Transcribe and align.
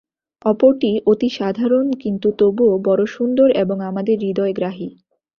অপরটি 0.45 0.91
অতি 1.05 1.29
সাধারণ, 1.29 1.85
কিন্তু 2.03 2.27
তবুও 2.39 2.73
বড় 2.83 3.03
সুন্দর 3.07 3.47
এবং 3.63 3.77
আমাদের 3.81 4.15
হৃদয়গ্রাহী। 4.19 4.89